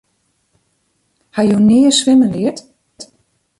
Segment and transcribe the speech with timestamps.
[1.35, 2.65] Ha jo nea swimmen leard?